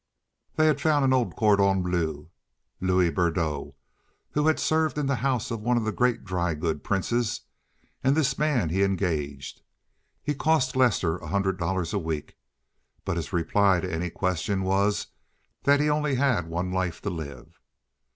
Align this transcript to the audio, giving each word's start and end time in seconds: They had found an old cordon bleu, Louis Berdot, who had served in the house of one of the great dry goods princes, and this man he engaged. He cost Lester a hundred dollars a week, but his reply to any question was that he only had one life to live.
They 0.55 0.65
had 0.65 0.81
found 0.81 1.05
an 1.05 1.13
old 1.13 1.35
cordon 1.35 1.83
bleu, 1.83 2.31
Louis 2.79 3.11
Berdot, 3.11 3.75
who 4.31 4.47
had 4.47 4.59
served 4.59 4.97
in 4.97 5.05
the 5.05 5.17
house 5.17 5.51
of 5.51 5.61
one 5.61 5.77
of 5.77 5.85
the 5.85 5.91
great 5.91 6.23
dry 6.23 6.55
goods 6.55 6.81
princes, 6.81 7.41
and 8.03 8.17
this 8.17 8.35
man 8.39 8.69
he 8.69 8.81
engaged. 8.81 9.61
He 10.23 10.33
cost 10.33 10.75
Lester 10.75 11.17
a 11.19 11.27
hundred 11.27 11.59
dollars 11.59 11.93
a 11.93 11.99
week, 11.99 12.35
but 13.05 13.15
his 13.15 13.31
reply 13.31 13.79
to 13.79 13.93
any 13.93 14.09
question 14.09 14.63
was 14.63 15.05
that 15.65 15.79
he 15.79 15.87
only 15.87 16.15
had 16.15 16.47
one 16.47 16.71
life 16.71 16.99
to 17.03 17.11
live. 17.11 17.59